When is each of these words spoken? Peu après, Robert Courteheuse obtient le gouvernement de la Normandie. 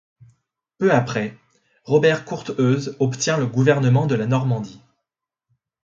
Peu 0.79 0.91
après, 0.91 1.37
Robert 1.83 2.25
Courteheuse 2.25 2.95
obtient 2.99 3.37
le 3.37 3.45
gouvernement 3.45 4.07
de 4.07 4.15
la 4.15 4.25
Normandie. 4.25 4.81